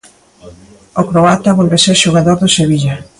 O 1.01 1.03
croata 1.09 1.57
volve 1.59 1.77
ser 1.85 1.97
xogador 2.03 2.37
do 2.39 2.53
Sevilla. 2.57 2.95